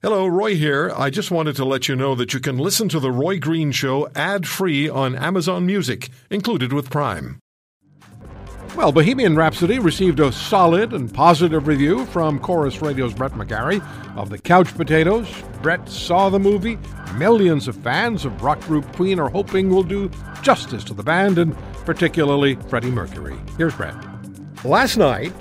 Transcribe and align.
Hello, 0.00 0.28
Roy 0.28 0.54
here. 0.54 0.92
I 0.96 1.10
just 1.10 1.32
wanted 1.32 1.56
to 1.56 1.64
let 1.64 1.88
you 1.88 1.96
know 1.96 2.14
that 2.14 2.32
you 2.32 2.38
can 2.38 2.56
listen 2.56 2.88
to 2.90 3.00
The 3.00 3.10
Roy 3.10 3.40
Green 3.40 3.72
Show 3.72 4.08
ad 4.14 4.46
free 4.46 4.88
on 4.88 5.16
Amazon 5.16 5.66
Music, 5.66 6.08
included 6.30 6.72
with 6.72 6.88
Prime. 6.88 7.40
Well, 8.76 8.92
Bohemian 8.92 9.34
Rhapsody 9.34 9.80
received 9.80 10.20
a 10.20 10.30
solid 10.30 10.92
and 10.92 11.12
positive 11.12 11.66
review 11.66 12.06
from 12.06 12.38
Corus 12.38 12.80
Radio's 12.80 13.12
Brett 13.12 13.32
McGarry 13.32 13.84
of 14.16 14.30
the 14.30 14.38
Couch 14.38 14.72
Potatoes. 14.72 15.28
Brett 15.62 15.88
saw 15.88 16.28
the 16.28 16.38
movie. 16.38 16.78
Millions 17.16 17.66
of 17.66 17.74
fans 17.74 18.24
of 18.24 18.40
rock 18.40 18.60
group 18.60 18.86
Queen 18.92 19.18
are 19.18 19.28
hoping 19.28 19.68
will 19.68 19.82
do 19.82 20.08
justice 20.42 20.84
to 20.84 20.94
the 20.94 21.02
band 21.02 21.38
and 21.38 21.56
particularly 21.84 22.54
Freddie 22.68 22.92
Mercury. 22.92 23.36
Here's 23.56 23.74
Brett. 23.74 23.96
Last 24.64 24.96
night, 24.96 25.32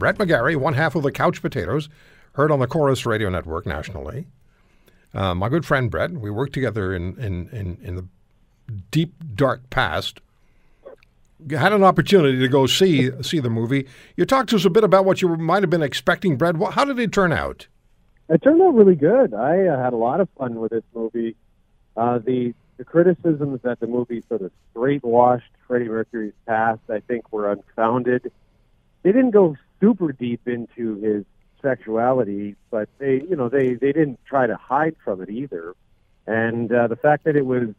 Brett 0.00 0.18
McGarry, 0.18 0.56
one 0.56 0.74
half 0.74 0.96
of 0.96 1.04
the 1.04 1.12
Couch 1.12 1.40
Potatoes, 1.40 1.88
heard 2.32 2.50
on 2.50 2.60
the 2.60 2.66
Corus 2.66 3.06
Radio 3.06 3.28
Network 3.28 3.66
nationally. 3.66 4.26
Uh, 5.12 5.34
my 5.34 5.48
good 5.48 5.66
friend 5.66 5.90
Brett, 5.90 6.12
we 6.12 6.30
worked 6.30 6.52
together 6.52 6.94
in, 6.94 7.18
in, 7.18 7.48
in, 7.48 7.78
in 7.82 7.96
the 7.96 8.06
deep, 8.90 9.14
dark 9.34 9.68
past. 9.70 10.20
Had 11.50 11.72
an 11.72 11.82
opportunity 11.82 12.38
to 12.38 12.48
go 12.48 12.66
see 12.66 13.10
see 13.22 13.40
the 13.40 13.48
movie. 13.48 13.86
You 14.14 14.26
talked 14.26 14.50
to 14.50 14.56
us 14.56 14.66
a 14.66 14.70
bit 14.70 14.84
about 14.84 15.06
what 15.06 15.22
you 15.22 15.28
might 15.36 15.62
have 15.62 15.70
been 15.70 15.82
expecting, 15.82 16.36
Brett. 16.36 16.54
How 16.72 16.84
did 16.84 16.98
it 16.98 17.12
turn 17.12 17.32
out? 17.32 17.66
It 18.28 18.42
turned 18.42 18.60
out 18.60 18.74
really 18.74 18.94
good. 18.94 19.32
I 19.32 19.66
uh, 19.66 19.82
had 19.82 19.94
a 19.94 19.96
lot 19.96 20.20
of 20.20 20.28
fun 20.36 20.56
with 20.60 20.70
this 20.70 20.84
movie. 20.94 21.36
Uh, 21.96 22.18
the 22.18 22.54
the 22.76 22.84
criticisms 22.84 23.60
that 23.62 23.80
the 23.80 23.86
movie 23.86 24.22
sort 24.28 24.42
of 24.42 24.52
straight 24.70 25.02
washed 25.02 25.50
Freddie 25.66 25.88
Mercury's 25.88 26.34
past, 26.46 26.80
I 26.90 27.00
think, 27.00 27.32
were 27.32 27.50
unfounded. 27.50 28.30
They 29.02 29.12
didn't 29.12 29.30
go 29.30 29.56
super 29.80 30.12
deep 30.12 30.46
into 30.46 30.96
his 30.96 31.24
sexuality, 31.62 32.56
but 32.70 32.88
they, 32.98 33.22
you 33.28 33.36
know, 33.36 33.48
they 33.48 33.74
they 33.74 33.92
didn't 33.92 34.18
try 34.26 34.46
to 34.46 34.56
hide 34.56 34.96
from 35.04 35.22
it 35.22 35.30
either. 35.30 35.74
And 36.26 36.72
uh, 36.72 36.86
the 36.86 36.96
fact 36.96 37.24
that 37.24 37.36
it 37.36 37.46
was 37.46 37.70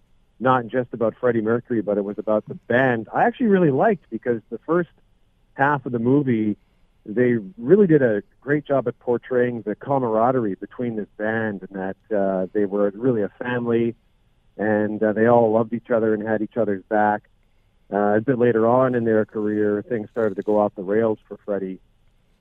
not 0.41 0.67
just 0.67 0.93
about 0.93 1.13
Freddie 1.19 1.41
Mercury, 1.41 1.81
but 1.81 1.97
it 1.97 2.03
was 2.03 2.17
about 2.17 2.47
the 2.47 2.55
band, 2.55 3.07
I 3.13 3.23
actually 3.25 3.47
really 3.47 3.69
liked 3.69 4.09
because 4.09 4.41
the 4.49 4.57
first 4.65 4.89
half 5.53 5.85
of 5.85 5.91
the 5.91 5.99
movie, 5.99 6.57
they 7.05 7.35
really 7.57 7.85
did 7.85 8.01
a 8.01 8.23
great 8.41 8.65
job 8.65 8.87
at 8.87 8.97
portraying 8.99 9.61
the 9.61 9.75
camaraderie 9.75 10.55
between 10.55 10.95
this 10.95 11.07
band 11.15 11.67
and 11.69 11.79
that 11.79 12.17
uh, 12.17 12.47
they 12.53 12.65
were 12.65 12.91
really 12.95 13.21
a 13.21 13.29
family 13.29 13.95
and 14.57 15.01
uh, 15.01 15.13
they 15.13 15.27
all 15.27 15.51
loved 15.51 15.73
each 15.73 15.91
other 15.91 16.13
and 16.13 16.27
had 16.27 16.41
each 16.41 16.57
other's 16.57 16.83
back. 16.89 17.21
Uh, 17.93 18.15
a 18.15 18.21
bit 18.21 18.39
later 18.39 18.67
on 18.67 18.95
in 18.95 19.03
their 19.03 19.25
career, 19.25 19.83
things 19.87 20.09
started 20.09 20.35
to 20.35 20.41
go 20.41 20.59
off 20.59 20.73
the 20.75 20.83
rails 20.83 21.19
for 21.27 21.37
Freddie 21.45 21.79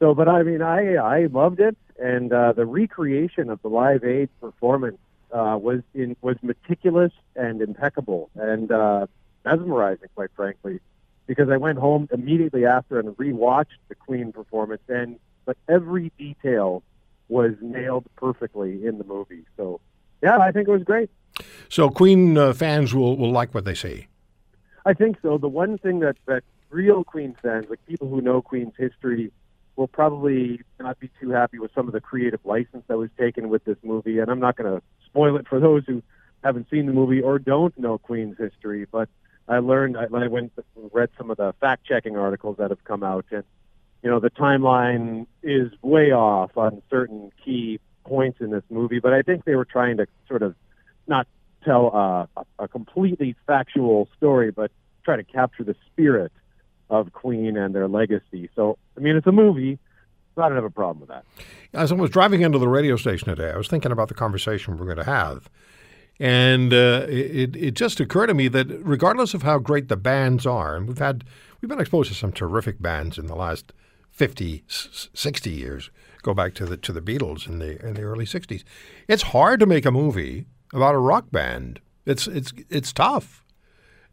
so, 0.00 0.14
but 0.14 0.28
I 0.28 0.42
mean, 0.42 0.62
I 0.62 0.96
I 0.96 1.26
loved 1.26 1.60
it, 1.60 1.76
and 2.02 2.32
uh, 2.32 2.52
the 2.52 2.64
recreation 2.64 3.50
of 3.50 3.60
the 3.62 3.68
Live 3.68 4.02
Aid 4.02 4.30
performance 4.40 4.98
uh, 5.30 5.58
was 5.60 5.82
in 5.94 6.16
was 6.22 6.36
meticulous 6.42 7.12
and 7.36 7.60
impeccable 7.60 8.30
and 8.34 8.72
uh, 8.72 9.06
mesmerizing, 9.44 10.08
quite 10.14 10.30
frankly, 10.34 10.80
because 11.26 11.50
I 11.50 11.58
went 11.58 11.78
home 11.78 12.08
immediately 12.12 12.64
after 12.64 12.98
and 12.98 13.10
rewatched 13.16 13.78
the 13.88 13.94
Queen 13.94 14.32
performance, 14.32 14.82
and 14.88 15.18
but 15.44 15.58
every 15.68 16.10
detail 16.18 16.82
was 17.28 17.52
nailed 17.60 18.06
perfectly 18.16 18.84
in 18.86 18.98
the 18.98 19.04
movie. 19.04 19.44
So, 19.56 19.80
yeah, 20.22 20.38
I 20.38 20.50
think 20.50 20.66
it 20.66 20.72
was 20.72 20.82
great. 20.82 21.10
So, 21.68 21.90
Queen 21.90 22.36
uh, 22.36 22.52
fans 22.54 22.94
will 22.94 23.18
will 23.18 23.30
like 23.30 23.54
what 23.54 23.66
they 23.66 23.74
see. 23.74 24.06
I 24.86 24.94
think 24.94 25.18
so. 25.20 25.36
The 25.36 25.48
one 25.48 25.76
thing 25.76 26.00
that 26.00 26.16
that 26.24 26.42
real 26.70 27.04
Queen 27.04 27.36
fans, 27.42 27.66
like 27.68 27.84
people 27.86 28.08
who 28.08 28.22
know 28.22 28.40
Queen's 28.40 28.74
history 28.78 29.30
will 29.76 29.88
probably 29.88 30.60
not 30.78 30.98
be 31.00 31.10
too 31.20 31.30
happy 31.30 31.58
with 31.58 31.70
some 31.74 31.86
of 31.86 31.92
the 31.92 32.00
creative 32.00 32.40
license 32.44 32.84
that 32.88 32.98
was 32.98 33.10
taken 33.18 33.48
with 33.48 33.64
this 33.64 33.76
movie. 33.82 34.18
And 34.18 34.30
I'm 34.30 34.40
not 34.40 34.56
going 34.56 34.70
to 34.70 34.82
spoil 35.06 35.36
it 35.36 35.48
for 35.48 35.60
those 35.60 35.84
who 35.86 36.02
haven't 36.42 36.68
seen 36.70 36.86
the 36.86 36.92
movie 36.92 37.20
or 37.20 37.38
don't 37.38 37.76
know 37.78 37.98
Queen's 37.98 38.36
history. 38.38 38.86
But 38.90 39.08
I 39.48 39.58
learned 39.58 39.96
I, 39.96 40.04
I 40.04 40.28
went 40.28 40.52
read 40.92 41.10
some 41.18 41.30
of 41.30 41.36
the 41.36 41.54
fact 41.60 41.84
checking 41.84 42.16
articles 42.16 42.56
that 42.58 42.70
have 42.70 42.84
come 42.84 43.02
out, 43.02 43.26
and 43.30 43.42
you 44.02 44.08
know 44.08 44.20
the 44.20 44.30
timeline 44.30 45.26
is 45.42 45.72
way 45.82 46.12
off 46.12 46.56
on 46.56 46.82
certain 46.88 47.32
key 47.44 47.80
points 48.04 48.40
in 48.40 48.50
this 48.50 48.62
movie. 48.70 49.00
But 49.00 49.12
I 49.12 49.22
think 49.22 49.44
they 49.44 49.56
were 49.56 49.64
trying 49.64 49.96
to 49.96 50.06
sort 50.28 50.42
of 50.42 50.54
not 51.06 51.26
tell 51.64 51.94
uh, 51.94 52.42
a 52.58 52.68
completely 52.68 53.34
factual 53.46 54.08
story, 54.16 54.50
but 54.50 54.70
try 55.04 55.16
to 55.16 55.24
capture 55.24 55.64
the 55.64 55.74
spirit 55.86 56.32
of 56.90 57.12
Queen 57.12 57.56
and 57.56 57.74
their 57.74 57.88
legacy. 57.88 58.50
So, 58.54 58.76
I 58.96 59.00
mean, 59.00 59.16
it's 59.16 59.26
a 59.26 59.32
movie. 59.32 59.78
So 60.34 60.42
I 60.42 60.48
don't 60.48 60.56
have 60.56 60.64
a 60.64 60.70
problem 60.70 61.00
with 61.00 61.08
that. 61.08 61.24
As 61.72 61.90
I 61.90 61.94
was 61.94 62.10
driving 62.10 62.42
into 62.42 62.58
the 62.58 62.68
radio 62.68 62.96
station 62.96 63.28
today, 63.28 63.50
I 63.50 63.56
was 63.56 63.68
thinking 63.68 63.92
about 63.92 64.08
the 64.08 64.14
conversation 64.14 64.76
we're 64.76 64.84
going 64.84 64.96
to 64.96 65.04
have. 65.04 65.48
And 66.18 66.72
uh, 66.72 67.06
it, 67.08 67.56
it 67.56 67.74
just 67.74 67.98
occurred 67.98 68.26
to 68.26 68.34
me 68.34 68.48
that 68.48 68.66
regardless 68.84 69.32
of 69.32 69.42
how 69.42 69.58
great 69.58 69.88
the 69.88 69.96
bands 69.96 70.46
are, 70.46 70.76
and 70.76 70.86
we've 70.86 70.98
had 70.98 71.24
we've 71.60 71.68
been 71.68 71.80
exposed 71.80 72.10
to 72.10 72.14
some 72.14 72.30
terrific 72.30 72.80
bands 72.80 73.18
in 73.18 73.26
the 73.26 73.34
last 73.34 73.72
50, 74.10 74.64
60 74.68 75.50
years. 75.50 75.90
Go 76.22 76.34
back 76.34 76.52
to 76.54 76.66
the 76.66 76.76
to 76.76 76.92
the 76.92 77.00
Beatles 77.00 77.48
in 77.48 77.58
the 77.58 77.84
in 77.84 77.94
the 77.94 78.02
early 78.02 78.26
60s. 78.26 78.62
It's 79.08 79.22
hard 79.22 79.60
to 79.60 79.66
make 79.66 79.86
a 79.86 79.90
movie 79.90 80.44
about 80.74 80.94
a 80.94 80.98
rock 80.98 81.30
band. 81.30 81.80
It's 82.04 82.26
it's 82.26 82.52
it's 82.68 82.92
tough 82.92 83.42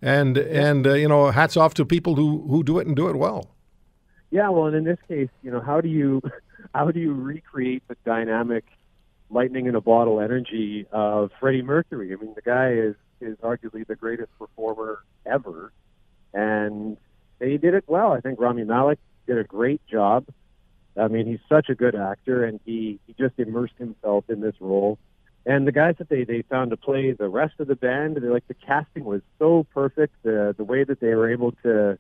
and 0.02 0.38
and 0.38 0.88
uh, 0.88 0.94
you 0.94 1.08
know, 1.08 1.32
hats 1.32 1.58
off 1.58 1.74
to 1.76 1.86
people 1.86 2.16
who 2.16 2.46
who 2.48 2.64
do 2.64 2.80
it 2.80 2.88
and 2.88 2.96
do 2.96 3.08
it 3.10 3.16
well. 3.16 3.56
Yeah, 4.30 4.50
well, 4.50 4.66
and 4.66 4.76
in 4.76 4.84
this 4.84 5.00
case, 5.08 5.30
you 5.42 5.52
know, 5.52 5.62
how 5.62 5.82
do 5.82 5.90
you 5.90 6.22
how 6.76 6.92
do 6.92 7.00
you 7.00 7.14
recreate 7.14 7.84
the 7.88 7.96
dynamic 8.06 8.66
lightning 9.30 9.66
in 9.66 9.76
a 9.76 9.82
bottle 9.82 10.20
energy 10.20 10.86
of 10.92 11.32
Freddie 11.40 11.62
Mercury? 11.62 12.14
I 12.14 12.16
mean, 12.16 12.34
the 12.36 12.42
guy 12.42 12.72
is 12.72 12.96
is 13.20 13.38
arguably 13.38 13.86
the 13.86 13.96
greatest 13.96 14.30
performer 14.38 15.04
ever, 15.26 15.72
and 16.34 16.98
they 17.40 17.58
did 17.58 17.74
it 17.74 17.86
well. 17.88 18.12
I 18.12 18.20
think 18.20 18.40
Rami 18.40 18.64
Malek 18.64 19.00
did 19.26 19.38
a 19.38 19.44
great 19.44 19.82
job. 19.88 20.26
I 20.96 21.08
mean, 21.08 21.28
he's 21.28 21.40
such 21.48 21.70
a 21.70 21.76
good 21.76 21.96
actor, 21.96 22.44
and 22.44 22.60
he 22.66 23.00
he 23.08 23.14
just 23.14 23.36
immersed 23.38 23.78
himself 23.78 24.26
in 24.30 24.42
this 24.42 24.56
role. 24.60 24.98
And 25.48 25.66
the 25.66 25.72
guys 25.72 25.96
that 26.00 26.10
they, 26.10 26.26
they 26.26 26.42
found 26.42 26.72
to 26.72 26.78
play 26.78 27.14
the 27.14 27.30
rest 27.30 27.54
of 27.60 27.68
the 27.68 27.76
band, 27.78 28.18
they 28.18 28.28
like 28.28 28.46
the 28.50 28.54
casting 28.54 29.06
was 29.06 29.22
so 29.40 29.66
perfect. 29.74 30.14
The 30.24 30.54
the 30.58 30.66
way 30.66 30.84
that 30.84 31.00
they 31.00 31.16
were 31.16 31.32
able 31.32 31.54
to 31.64 31.98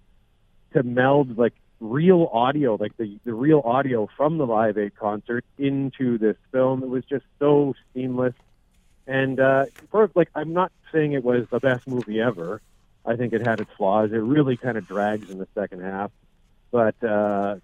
to 0.73 0.83
meld 0.83 1.37
like 1.37 1.53
real 1.79 2.29
audio, 2.33 2.75
like 2.75 2.97
the 2.97 3.17
the 3.23 3.33
real 3.33 3.61
audio 3.63 4.09
from 4.17 4.37
the 4.37 4.45
Live 4.45 4.77
Aid 4.77 4.97
concert 4.97 5.45
into 5.57 6.17
this 6.17 6.35
film, 6.51 6.83
it 6.83 6.89
was 6.89 7.05
just 7.05 7.23
so 7.39 7.73
seamless. 7.93 8.33
And 9.07 9.39
uh, 9.39 9.67
for 9.91 10.11
like, 10.13 10.29
I'm 10.35 10.51
not 10.51 10.73
saying 10.91 11.13
it 11.13 11.23
was 11.23 11.47
the 11.49 11.61
best 11.61 11.87
movie 11.87 12.19
ever. 12.19 12.61
I 13.05 13.15
think 13.15 13.31
it 13.31 13.47
had 13.47 13.61
its 13.61 13.71
flaws. 13.77 14.11
It 14.11 14.17
really 14.17 14.57
kind 14.57 14.77
of 14.77 14.85
drags 14.85 15.29
in 15.29 15.37
the 15.37 15.47
second 15.55 15.83
half, 15.83 16.11
but 16.69 17.01
uh, 17.01 17.55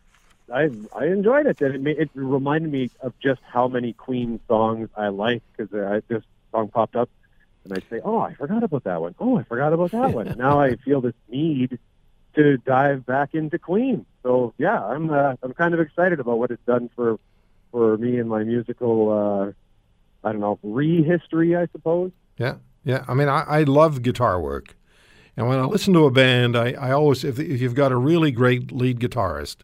I 0.54 0.70
I 0.96 1.06
enjoyed 1.08 1.48
it. 1.48 1.62
And 1.62 1.76
it, 1.76 1.82
made, 1.82 1.98
it 1.98 2.10
reminded 2.14 2.72
me 2.72 2.90
of 3.02 3.14
just 3.20 3.42
how 3.52 3.68
many 3.68 3.94
Queen 3.94 4.40
songs 4.48 4.90
I 4.96 5.08
like 5.08 5.42
because 5.56 5.72
this 6.08 6.24
song 6.52 6.70
popped 6.70 6.96
up, 6.96 7.10
and 7.64 7.74
I'd 7.74 7.84
say, 7.90 8.00
"Oh, 8.04 8.20
I 8.20 8.34
forgot 8.36 8.64
about 8.64 8.84
that 8.84 9.02
one. 9.02 9.16
Oh, 9.20 9.38
I 9.38 9.44
forgot 9.44 9.74
about 9.74 9.92
that 9.92 10.14
one." 10.14 10.28
Now 10.38 10.60
I 10.62 10.76
feel 10.76 11.02
this 11.02 11.16
need 11.30 11.80
to 12.36 12.58
dive 12.58 13.06
back 13.06 13.34
into 13.34 13.58
Queen. 13.60 14.06
So 14.22 14.54
yeah, 14.58 14.84
I'm 14.84 15.10
uh, 15.10 15.36
I'm 15.42 15.54
kind 15.54 15.74
of 15.74 15.80
excited 15.80 16.20
about 16.20 16.38
what 16.38 16.52
it's 16.52 16.66
done 16.66 16.90
for 16.96 17.20
for 17.72 17.98
me 17.98 18.20
and 18.20 18.30
my 18.30 18.44
musical. 18.44 19.12
Uh, 19.12 19.52
I 20.26 20.32
don't 20.32 20.42
know, 20.42 20.58
re-history, 20.64 21.56
I 21.56 21.68
suppose. 21.74 22.12
Yeah, 22.38 22.56
yeah. 22.86 23.04
I 23.08 23.14
mean, 23.14 23.28
I, 23.28 23.42
I 23.42 23.64
love 23.64 24.02
guitar 24.02 24.40
work. 24.40 24.78
And 25.36 25.48
when 25.48 25.60
I 25.60 25.66
listen 25.66 25.94
to 25.94 26.06
a 26.06 26.12
band, 26.12 26.56
I, 26.56 26.72
I 26.74 26.92
always, 26.92 27.24
if, 27.24 27.40
if 27.40 27.60
you've 27.60 27.76
got 27.76 27.92
a 27.92 27.98
really 27.98 28.32
great 28.32 28.72
lead 28.72 29.00
guitarist, 29.00 29.58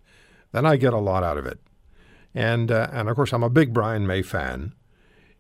then 0.52 0.66
I 0.66 0.78
get 0.78 0.94
a 0.94 0.98
lot 0.98 1.24
out 1.24 1.38
of 1.38 1.46
it. 1.46 1.60
And 2.34 2.72
uh, 2.72 2.88
and 2.92 3.10
of 3.10 3.16
course, 3.16 3.34
I'm 3.34 3.44
a 3.44 3.50
big 3.50 3.74
Brian 3.74 4.06
May 4.06 4.22
fan. 4.22 4.74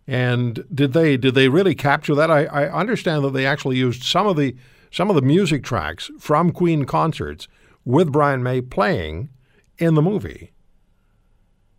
And 0.07 0.65
did 0.73 0.94
they 0.94 1.17
did 1.17 1.35
they 1.35 1.50
really 1.50 1.75
capture 1.75 2.15
that? 2.15 2.31
I, 2.31 2.45
I 2.45 2.71
understand 2.71 3.23
that 3.23 3.33
they 3.33 3.45
actually 3.45 3.77
used 3.77 4.03
some 4.03 4.25
of 4.25 4.38
the 4.38 4.56
some 4.91 5.09
of 5.09 5.15
the 5.15 5.21
music 5.21 5.63
tracks 5.63 6.09
from 6.19 6.51
Queen 6.51 6.85
concerts 6.85 7.47
with 7.85 8.11
Brian 8.11 8.41
May 8.41 8.61
playing 8.61 9.29
in 9.77 9.94
the 9.94 10.01
movie. 10.01 10.51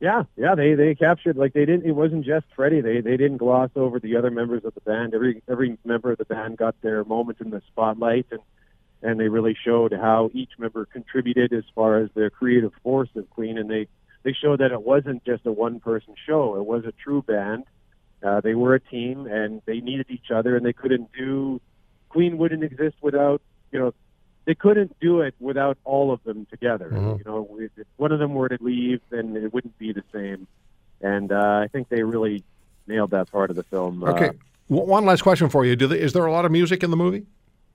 Yeah, 0.01 0.23
yeah, 0.37 0.55
they 0.55 0.75
they 0.75 0.95
captured 0.95 1.37
like 1.37 1.53
they 1.53 1.67
didn't. 1.67 1.85
It 1.85 1.93
wasn't 1.93 2.25
just 2.25 2.47
Freddie. 2.57 2.81
They 2.81 3.01
they 3.01 3.17
didn't 3.17 3.37
gloss 3.37 3.71
over 3.77 4.01
the 4.01 4.17
other 4.17 4.31
members 4.31 4.65
of 4.65 4.75
the 4.75 4.81
band. 4.81 5.13
Every 5.13 5.43
every 5.49 5.77
member 5.85 6.13
of 6.13 6.19
the 6.19 6.25
band 6.25 6.57
got 6.57 6.75
their 6.81 7.05
moment 7.05 7.39
in 7.41 7.51
the 7.51 7.61
spotlight, 7.69 8.27
and 8.31 8.41
and 9.03 9.19
they 9.19 9.29
really 9.29 9.57
showed 9.65 9.93
how 9.93 10.31
each 10.35 10.51
member 10.59 10.85
contributed 10.85 11.53
as 11.53 11.65
far 11.75 11.99
as 11.99 12.11
their 12.15 12.31
creative 12.31 12.73
force 12.83 13.09
of 13.17 13.29
Queen, 13.31 13.59
and 13.59 13.71
they 13.71 13.89
they 14.23 14.33
showed 14.35 14.61
that 14.61 14.73
it 14.73 14.83
wasn't 14.83 15.25
just 15.25 15.47
a 15.47 15.53
one 15.53 15.81
person 15.81 16.15
show; 16.27 16.57
it 16.57 16.67
was 16.67 16.85
a 16.85 16.93
true 16.93 17.23
band. 17.23 17.65
Uh, 18.23 18.41
they 18.41 18.55
were 18.55 18.75
a 18.75 18.81
team, 18.81 19.27
and 19.27 19.63
they 19.65 19.81
needed 19.81 20.07
each 20.11 20.31
other, 20.31 20.57
and 20.57 20.65
they 20.65 20.73
couldn't 20.73 21.11
do. 21.13 21.61
Queen 22.11 22.39
wouldn't 22.39 22.65
exist 22.65 22.97
without 23.01 23.41
you 23.73 23.79
know. 23.79 23.95
They 24.47 24.55
couldn't 24.55 24.99
do 25.01 25.21
it 25.21 25.35
without 25.39 25.77
all 25.85 26.13
of 26.13 26.25
them 26.25 26.47
together. 26.47 26.91
Mm-hmm. 26.91 27.19
You 27.19 27.25
know, 27.25 27.59
if 27.61 27.87
one 27.99 28.11
of 28.11 28.19
them 28.19 28.35
were 28.35 28.49
to 28.49 28.59
leave, 28.61 29.01
then 29.11 29.37
it 29.37 29.53
wouldn't 29.53 29.79
be 29.79 29.93
the 29.93 30.03
same. 30.13 30.49
And 31.03 31.31
uh, 31.31 31.61
I 31.63 31.69
think 31.71 31.89
they 31.89 32.03
really 32.03 32.43
nailed 32.87 33.11
that 33.11 33.31
part 33.31 33.51
of 33.51 33.57
the 33.57 33.63
film. 33.65 34.03
Okay. 34.03 34.29
Uh, 34.29 34.33
one 34.69 35.05
last 35.05 35.23
question 35.23 35.49
for 35.51 35.65
you: 35.65 35.77
Do 35.77 35.87
they, 35.87 36.01
Is 36.01 36.15
there 36.15 36.25
a 36.27 36.33
lot 36.33 36.45
of 36.45 36.53
music 36.53 36.83
in 36.83 36.91
the 36.91 36.97
movie? 36.97 37.27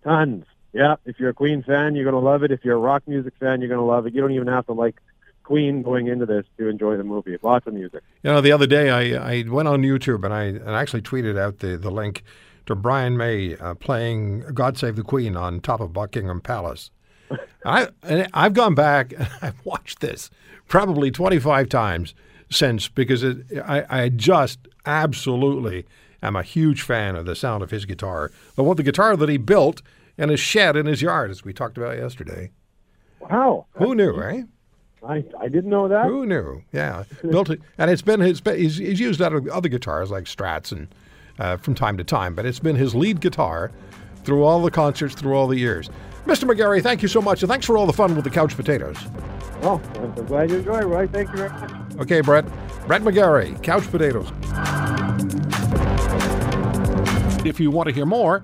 Tons. 0.03 0.45
Yeah. 0.75 0.97
If 1.05 1.21
you're 1.21 1.29
a 1.29 1.33
Queen 1.33 1.63
fan, 1.63 1.95
you're 1.95 2.03
going 2.03 2.21
to 2.21 2.29
love 2.29 2.43
it. 2.43 2.51
If 2.51 2.65
you're 2.65 2.75
a 2.75 2.79
rock 2.79 3.03
music 3.07 3.33
fan, 3.39 3.61
you're 3.61 3.69
going 3.69 3.79
to 3.79 3.85
love 3.85 4.05
it. 4.05 4.13
You 4.13 4.19
don't 4.19 4.33
even 4.33 4.47
have 4.47 4.65
to 4.65 4.73
like 4.73 4.97
Queen 5.43 5.81
going 5.81 6.07
into 6.07 6.25
this 6.25 6.45
to 6.57 6.67
enjoy 6.67 6.97
the 6.97 7.03
movie. 7.05 7.37
Lots 7.41 7.65
of 7.65 7.73
music. 7.73 8.03
You 8.23 8.31
know, 8.31 8.41
the 8.41 8.51
other 8.51 8.67
day 8.67 8.89
I, 8.89 9.37
I 9.37 9.45
went 9.47 9.69
on 9.69 9.83
YouTube 9.83 10.25
and 10.25 10.33
I 10.33 10.43
and 10.43 10.69
actually 10.69 11.01
tweeted 11.01 11.39
out 11.39 11.59
the, 11.59 11.77
the 11.77 11.89
link 11.89 12.23
to 12.65 12.75
Brian 12.75 13.15
May 13.15 13.55
uh, 13.55 13.75
playing 13.75 14.41
"God 14.53 14.77
Save 14.77 14.97
the 14.97 15.03
Queen" 15.03 15.37
on 15.37 15.61
top 15.61 15.79
of 15.79 15.93
Buckingham 15.93 16.41
Palace. 16.41 16.91
I 17.65 17.87
and 18.03 18.27
I've 18.33 18.53
gone 18.53 18.75
back 18.75 19.13
and 19.13 19.29
I've 19.41 19.63
watched 19.63 20.01
this 20.01 20.29
probably 20.67 21.09
25 21.09 21.69
times 21.69 22.15
since 22.49 22.89
because 22.89 23.23
it, 23.23 23.37
I, 23.65 24.03
I 24.03 24.09
just 24.09 24.59
absolutely 24.85 25.85
am 26.21 26.35
a 26.35 26.43
huge 26.43 26.81
fan 26.81 27.15
of 27.15 27.25
the 27.25 27.35
sound 27.35 27.63
of 27.63 27.71
his 27.71 27.85
guitar. 27.85 28.31
But 28.57 28.63
what 28.63 28.77
the 28.77 28.83
guitar 28.83 29.15
that 29.15 29.29
he 29.29 29.37
built 29.37 29.81
in 30.17 30.29
his 30.29 30.39
shed 30.39 30.75
in 30.75 30.85
his 30.85 31.01
yard, 31.01 31.31
as 31.31 31.43
we 31.43 31.53
talked 31.53 31.77
about 31.77 31.97
yesterday. 31.97 32.51
Wow. 33.19 33.65
Who 33.73 33.95
knew, 33.95 34.21
eh? 34.21 34.43
I, 35.07 35.23
I 35.39 35.47
didn't 35.47 35.69
know 35.69 35.87
that. 35.87 36.07
Who 36.07 36.25
knew? 36.25 36.63
Yeah, 36.71 37.03
built 37.29 37.49
it, 37.49 37.61
and 37.77 37.91
it's 37.91 38.01
been 38.01 38.19
his. 38.21 38.41
He's, 38.43 38.77
he's 38.77 38.99
used 38.99 39.21
other 39.21 39.41
other 39.51 39.69
guitars 39.69 40.09
like 40.09 40.23
Strats 40.25 40.71
and 40.71 40.87
uh, 41.37 41.57
from 41.57 41.75
time 41.75 41.97
to 41.97 42.03
time, 42.03 42.33
but 42.33 42.45
it's 42.45 42.59
been 42.59 42.75
his 42.75 42.95
lead 42.95 43.21
guitar 43.21 43.71
through 44.23 44.43
all 44.43 44.61
the 44.61 44.71
concerts 44.71 45.13
through 45.13 45.35
all 45.35 45.47
the 45.47 45.57
years. 45.57 45.89
Mr. 46.25 46.49
McGarry, 46.51 46.81
thank 46.81 47.03
you 47.03 47.07
so 47.07 47.21
much, 47.21 47.43
and 47.43 47.49
thanks 47.51 47.67
for 47.67 47.77
all 47.77 47.85
the 47.85 47.93
fun 47.93 48.15
with 48.15 48.23
the 48.23 48.31
couch 48.31 48.55
potatoes. 48.55 48.97
Oh, 49.61 49.79
I'm 49.95 50.25
glad 50.25 50.49
you 50.49 50.57
enjoyed 50.57 50.83
it, 50.83 50.87
Roy. 50.87 51.07
Thank 51.07 51.29
you 51.31 51.37
very 51.37 51.49
much. 51.49 51.71
Okay, 51.99 52.21
Brett. 52.21 52.45
Brett 52.87 53.03
McGarry, 53.03 53.61
couch 53.61 53.89
potatoes. 53.91 54.31
If 57.45 57.59
you 57.59 57.69
want 57.69 57.87
to 57.89 57.93
hear 57.93 58.07
more, 58.07 58.43